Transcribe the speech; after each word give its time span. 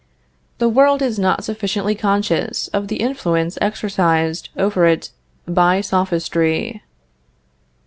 The 0.57 0.67
world 0.67 1.03
is 1.03 1.19
not 1.19 1.43
sufficiently 1.43 1.93
conscious 1.93 2.69
of 2.69 2.87
the 2.87 2.95
influence 2.95 3.59
exercised 3.61 4.49
over 4.57 4.87
it 4.87 5.11
by 5.47 5.79
Sophistry. 5.81 6.81